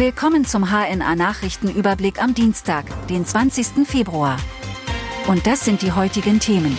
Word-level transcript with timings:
Willkommen 0.00 0.46
zum 0.46 0.70
HNA 0.70 1.14
Nachrichtenüberblick 1.14 2.22
am 2.22 2.32
Dienstag, 2.32 2.86
den 3.08 3.26
20. 3.26 3.86
Februar. 3.86 4.38
Und 5.26 5.46
das 5.46 5.66
sind 5.66 5.82
die 5.82 5.92
heutigen 5.92 6.40
Themen. 6.40 6.78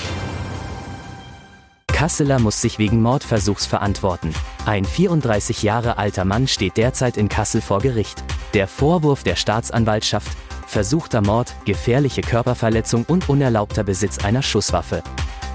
Kasseler 1.86 2.40
muss 2.40 2.62
sich 2.62 2.80
wegen 2.80 3.00
Mordversuchs 3.04 3.68
verantworten. 3.68 4.34
Ein 4.66 4.86
34 4.86 5.62
Jahre 5.62 6.00
alter 6.00 6.26
Mann 6.26 6.48
steht 6.48 6.78
derzeit 6.78 7.16
in 7.16 7.30
Kassel 7.30 7.62
vor 7.62 7.80
Gericht. 7.80 8.24
Der 8.56 8.68
Vorwurf 8.68 9.22
der 9.22 9.36
Staatsanwaltschaft, 9.36 10.36
versuchter 10.66 11.22
Mord, 11.22 11.54
gefährliche 11.66 12.24
Körperverletzung 12.24 13.06
und 13.08 13.30
unerlaubter 13.30 13.84
Besitz 13.84 14.26
einer 14.26 14.42
Schusswaffe. 14.42 15.04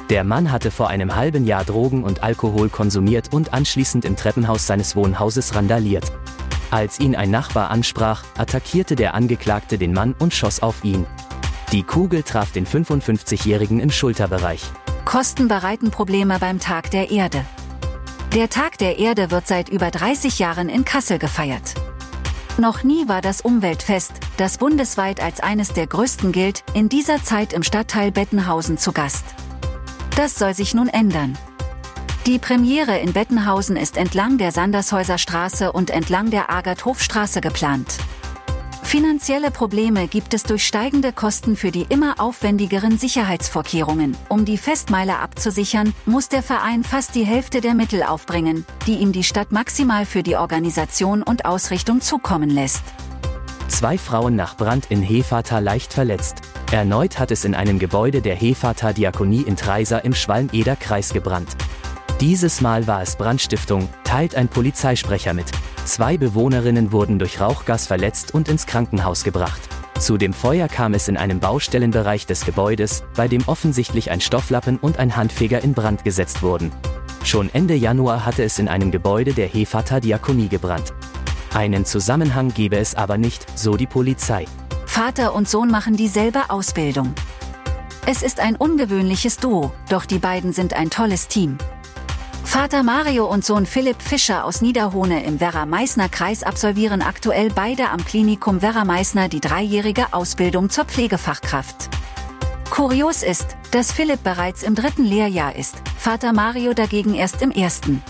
Der 0.09 0.23
Mann 0.23 0.53
hatte 0.53 0.71
vor 0.71 0.87
einem 0.87 1.17
halben 1.17 1.45
Jahr 1.45 1.65
Drogen 1.65 2.05
und 2.05 2.23
Alkohol 2.23 2.69
konsumiert 2.69 3.33
und 3.33 3.53
anschließend 3.53 4.05
im 4.05 4.15
Treppenhaus 4.15 4.69
seines 4.69 4.95
Wohnhauses 4.95 5.57
randaliert. 5.57 6.13
Als 6.71 6.99
ihn 6.99 7.15
ein 7.15 7.31
Nachbar 7.31 7.71
ansprach, 7.71 8.25
attackierte 8.37 8.97
der 8.97 9.15
Angeklagte 9.15 9.79
den 9.79 9.93
Mann 9.93 10.15
und 10.19 10.35
schoss 10.35 10.61
auf 10.61 10.85
ihn. 10.85 11.07
Die 11.73 11.83
Kugel 11.83 12.23
traf 12.23 12.53
den 12.53 12.67
55-Jährigen 12.67 13.81
im 13.81 13.91
Schulterbereich. 13.91 14.63
Kosten 15.05 15.49
bereiten 15.49 15.91
Probleme 15.91 16.39
beim 16.39 16.59
Tag 16.59 16.91
der 16.91 17.11
Erde. 17.11 17.45
Der 18.35 18.51
Tag 18.51 18.79
der 18.79 18.99
Erde 18.99 19.31
wird 19.31 19.47
seit 19.47 19.69
über 19.69 19.91
30 19.91 20.39
Jahren 20.39 20.69
in 20.69 20.85
Kassel 20.85 21.19
gefeiert. 21.19 21.75
Noch 22.59 22.83
nie 22.83 23.07
war 23.07 23.21
das 23.21 23.41
Umweltfest, 23.41 24.15
das 24.37 24.59
bundesweit 24.59 25.23
als 25.23 25.41
eines 25.41 25.73
der 25.73 25.87
größten 25.87 26.33
gilt, 26.33 26.65
in 26.75 26.89
dieser 26.89 27.23
Zeit 27.23 27.53
im 27.53 27.63
Stadtteil 27.63 28.11
Bettenhausen 28.11 28.79
zu 28.79 28.93
Gast. 28.93 29.25
Das 30.17 30.37
soll 30.37 30.55
sich 30.55 30.75
nun 30.75 30.89
ändern. 30.89 31.37
Die 32.27 32.41
Premiere 32.41 32.99
in 32.99 33.13
Bettenhausen 33.13 33.77
ist 33.77 33.97
entlang 33.97 34.37
der 34.37 34.51
Sandershäuser 34.51 35.17
Straße 35.17 35.71
und 35.71 35.91
entlang 35.91 36.29
der 36.33 36.51
Agathofstraße 36.51 37.41
geplant. 37.41 37.99
Finanzielle 38.83 39.53
Probleme 39.53 40.09
gibt 40.09 40.35
es 40.35 40.43
durch 40.43 40.67
steigende 40.67 41.13
Kosten 41.13 41.55
für 41.55 41.71
die 41.71 41.87
immer 41.89 42.17
aufwendigeren 42.19 42.99
Sicherheitsvorkehrungen. 42.99 44.17
Um 44.29 44.45
die 44.45 44.59
Festmeile 44.59 45.21
abzusichern, 45.21 45.95
muss 46.05 46.29
der 46.29 46.43
Verein 46.43 46.83
fast 46.83 47.15
die 47.15 47.25
Hälfte 47.25 47.61
der 47.61 47.75
Mittel 47.75 48.03
aufbringen, 48.03 48.67
die 48.89 48.97
ihm 48.97 49.13
die 49.13 49.23
Stadt 49.23 49.53
maximal 49.53 50.05
für 50.05 50.25
die 50.25 50.35
Organisation 50.35 51.23
und 51.23 51.45
Ausrichtung 51.45 52.01
zukommen 52.01 52.51
lässt. 52.51 52.83
Zwei 53.69 53.99
Frauen 53.99 54.35
nach 54.35 54.57
Brand 54.57 54.87
in 54.91 55.01
Hefata 55.01 55.61
leicht 55.61 55.93
verletzt. 55.93 56.39
Erneut 56.73 57.21
hat 57.21 57.31
es 57.31 57.45
in 57.45 57.55
einem 57.55 57.79
Gebäude 57.79 58.21
der 58.21 58.35
Hefata 58.35 58.93
Diakonie 58.93 59.43
in 59.43 59.55
Treisa 59.55 59.99
im 59.99 60.15
Schwalm-Eder 60.15 60.75
Kreis 60.75 61.13
gebrannt. 61.13 61.57
Dieses 62.21 62.63
Mal 62.63 62.87
war 62.87 63.03
es 63.03 63.17
Brandstiftung, 63.17 63.91
teilt 64.03 64.37
ein 64.37 64.49
Polizeisprecher 64.49 65.35
mit. 65.35 65.47
Zwei 65.85 66.17
Bewohnerinnen 66.17 66.91
wurden 66.91 67.19
durch 67.19 67.43
Rauchgas 67.43 67.87
verletzt 67.87 68.33
und 68.33 68.49
ins 68.49 68.65
Krankenhaus 68.65 69.23
gebracht. 69.23 69.61
Zu 69.99 70.17
dem 70.17 70.33
Feuer 70.33 70.67
kam 70.67 70.95
es 70.95 71.09
in 71.09 71.19
einem 71.19 71.41
Baustellenbereich 71.41 72.25
des 72.25 72.47
Gebäudes, 72.47 73.05
bei 73.17 73.29
dem 73.29 73.43
offensichtlich 73.47 74.11
ein 74.11 74.23
Stofflappen 74.23 74.79
und 74.79 74.99
ein 74.99 75.15
Handfeger 75.15 75.63
in 75.63 75.75
Brand 75.75 76.05
gesetzt 76.05 76.43
wurden. 76.43 76.73
Schon 77.23 77.53
Ende 77.53 77.75
Januar 77.75 78.25
hatte 78.25 78.45
es 78.45 78.59
in 78.59 78.69
einem 78.69 78.91
Gebäude 78.91 79.35
der 79.35 79.47
Hefata 79.47 80.01
Diakonie 80.01 80.49
gebrannt. 80.49 80.95
Einen 81.53 81.85
Zusammenhang 81.85 82.49
gebe 82.55 82.79
es 82.79 82.95
aber 82.95 83.19
nicht, 83.19 83.47
so 83.59 83.77
die 83.77 83.87
Polizei. 83.87 84.47
Vater 84.87 85.35
und 85.35 85.51
Sohn 85.51 85.71
machen 85.71 85.97
dieselbe 85.97 86.49
Ausbildung. 86.49 87.15
Es 88.07 88.23
ist 88.23 88.41
ein 88.41 88.57
ungewöhnliches 88.57 89.37
Duo, 89.37 89.73
doch 89.91 90.07
die 90.07 90.19
beiden 90.19 90.55
sind 90.55 90.73
ein 90.73 90.89
tolles 90.89 91.29
Team. 91.29 91.59
Vater 92.47 92.85
Mario 92.85 93.27
und 93.27 93.45
Sohn 93.45 93.67
Philipp 93.67 94.01
Fischer 94.01 94.45
aus 94.45 94.63
Niederhohne 94.63 95.25
im 95.25 95.41
Werra-Meißner-Kreis 95.41 96.45
absolvieren 96.45 97.03
aktuell 97.03 97.51
beide 97.51 97.91
am 97.91 98.03
Klinikum 98.05 98.63
Werra-Meißner 98.63 99.29
die 99.29 99.41
dreijährige 99.41 100.13
Ausbildung 100.13 100.71
zur 100.71 100.85
Pflegefachkraft. 100.85 101.91
Kurios 102.71 103.25
ist, 103.25 103.57
dass 103.73 103.93
Philipp 103.93 104.23
bereits 104.23 104.63
im 104.63 104.77
dritten 104.77 105.05
Lehrjahr 105.05 105.57
ist, 105.57 105.83
Vater 105.99 106.33
Mario 106.33 106.73
dagegen 106.73 107.15
erst 107.15 107.43
im 107.43 107.51
ersten. 107.51 108.03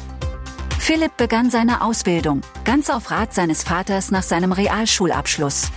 Philipp 0.79 1.17
begann 1.17 1.51
seine 1.51 1.83
Ausbildung, 1.83 2.43
ganz 2.65 2.91
auf 2.91 3.11
Rat 3.11 3.33
seines 3.35 3.65
Vaters 3.65 4.11
nach 4.11 4.23
seinem 4.23 4.53
Realschulabschluss. 4.53 5.73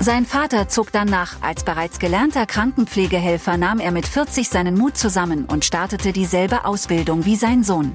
Sein 0.00 0.26
Vater 0.26 0.68
zog 0.68 0.92
dann 0.92 1.08
nach, 1.08 1.40
als 1.40 1.64
bereits 1.64 1.98
gelernter 1.98 2.46
Krankenpflegehelfer 2.46 3.56
nahm 3.56 3.78
er 3.80 3.92
mit 3.92 4.06
40 4.06 4.48
seinen 4.48 4.76
Mut 4.76 4.98
zusammen 4.98 5.46
und 5.46 5.64
startete 5.64 6.12
dieselbe 6.12 6.64
Ausbildung 6.64 7.24
wie 7.24 7.36
sein 7.36 7.62
Sohn. 7.62 7.92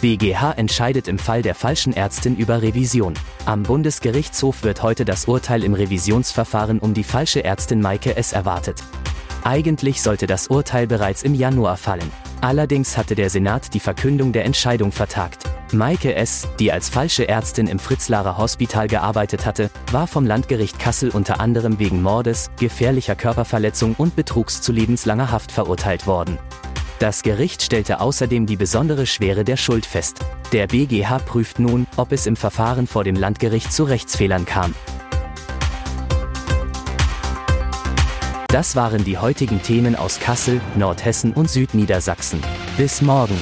BGH 0.00 0.52
entscheidet 0.52 1.08
im 1.08 1.18
Fall 1.18 1.42
der 1.42 1.54
falschen 1.54 1.92
Ärztin 1.92 2.36
über 2.36 2.62
Revision. 2.62 3.14
Am 3.44 3.62
Bundesgerichtshof 3.62 4.64
wird 4.64 4.82
heute 4.82 5.04
das 5.04 5.26
Urteil 5.26 5.62
im 5.62 5.74
Revisionsverfahren 5.74 6.78
um 6.78 6.94
die 6.94 7.04
falsche 7.04 7.44
Ärztin 7.44 7.82
Maike 7.82 8.16
S. 8.16 8.32
erwartet. 8.32 8.82
Eigentlich 9.44 10.00
sollte 10.00 10.26
das 10.26 10.48
Urteil 10.48 10.86
bereits 10.86 11.22
im 11.22 11.34
Januar 11.34 11.76
fallen. 11.76 12.10
Allerdings 12.40 12.96
hatte 12.96 13.14
der 13.14 13.28
Senat 13.28 13.74
die 13.74 13.80
Verkündung 13.80 14.32
der 14.32 14.46
Entscheidung 14.46 14.90
vertagt. 14.90 15.44
Maike 15.72 16.14
S., 16.14 16.48
die 16.58 16.72
als 16.72 16.88
falsche 16.88 17.28
Ärztin 17.28 17.66
im 17.66 17.78
Fritzlarer 17.78 18.38
Hospital 18.38 18.88
gearbeitet 18.88 19.46
hatte, 19.46 19.70
war 19.92 20.06
vom 20.06 20.26
Landgericht 20.26 20.78
Kassel 20.78 21.10
unter 21.10 21.40
anderem 21.40 21.78
wegen 21.78 22.02
Mordes, 22.02 22.50
gefährlicher 22.58 23.14
Körperverletzung 23.14 23.94
und 23.96 24.16
Betrugs 24.16 24.60
zu 24.62 24.72
lebenslanger 24.72 25.30
Haft 25.30 25.52
verurteilt 25.52 26.06
worden. 26.06 26.38
Das 26.98 27.22
Gericht 27.22 27.62
stellte 27.62 28.00
außerdem 28.00 28.46
die 28.46 28.56
besondere 28.56 29.06
Schwere 29.06 29.44
der 29.44 29.56
Schuld 29.56 29.86
fest. 29.86 30.18
Der 30.52 30.66
BGH 30.66 31.18
prüft 31.20 31.58
nun, 31.58 31.86
ob 31.96 32.12
es 32.12 32.26
im 32.26 32.36
Verfahren 32.36 32.86
vor 32.86 33.04
dem 33.04 33.16
Landgericht 33.16 33.72
zu 33.72 33.84
Rechtsfehlern 33.84 34.44
kam. 34.44 34.74
Das 38.48 38.74
waren 38.74 39.04
die 39.04 39.16
heutigen 39.16 39.62
Themen 39.62 39.94
aus 39.94 40.18
Kassel, 40.18 40.60
Nordhessen 40.74 41.32
und 41.32 41.48
Südniedersachsen. 41.48 42.42
Bis 42.76 43.00
morgen. 43.00 43.38